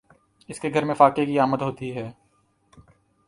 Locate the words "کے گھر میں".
0.59-0.95